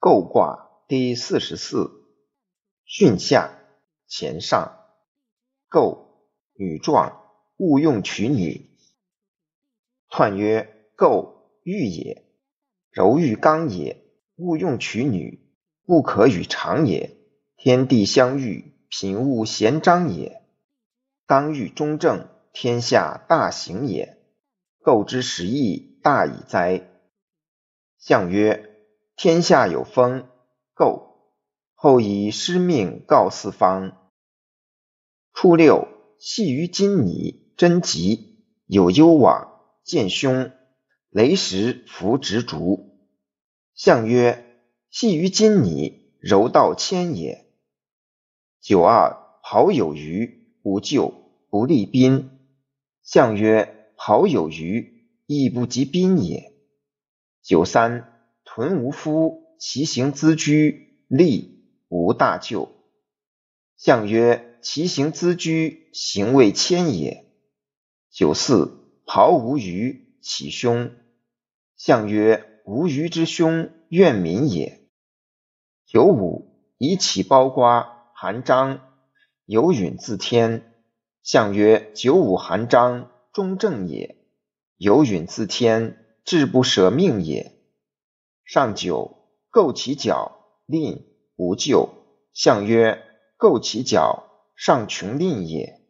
[0.00, 1.90] 构卦第四十四，
[2.86, 3.58] 巽下
[4.08, 4.78] 乾上，
[5.68, 7.20] 构女壮，
[7.56, 8.70] 勿用取女。
[10.08, 12.24] 彖曰：构欲也，
[12.92, 14.04] 柔欲刚也，
[14.36, 15.52] 勿用取女，
[15.84, 17.16] 不可与长也。
[17.56, 20.44] 天地相遇，品物咸彰也。
[21.26, 24.16] 刚欲中正，天下大行也。
[24.80, 26.88] 构之时义，大矣哉！
[27.98, 28.77] 象曰。
[29.20, 30.28] 天下有风，
[30.74, 31.32] 构
[31.74, 34.12] 后以师命告四方。
[35.32, 35.88] 初六，
[36.20, 40.52] 系于金拟，贞吉，有攸往，见凶，
[41.10, 42.96] 雷时伏执竹。
[43.74, 47.50] 象曰：系于金拟，柔道谦也。
[48.60, 51.12] 九二，好有余，无咎，
[51.50, 52.38] 不利宾。
[53.02, 56.52] 象曰：好有余，亦不及宾也。
[57.42, 58.14] 九三。
[58.50, 62.72] 屯无夫，其行兹居，利无大咎。
[63.76, 67.26] 象曰：其行资居，行未谦也。
[68.10, 70.92] 九四，庖无余，其凶。
[71.76, 74.80] 象曰：无余之凶，怨民也。
[75.84, 78.80] 九五，以起包瓜，含章，
[79.44, 80.72] 有允自天。
[81.22, 84.16] 象曰：九五含章，中正也。
[84.78, 87.57] 有允自天，志不舍命也。
[88.48, 90.32] 上九，构其角，
[90.64, 91.04] 令
[91.36, 91.90] 无咎。
[92.32, 93.04] 象曰：
[93.36, 94.24] 构其角，
[94.56, 95.82] 上穷令也。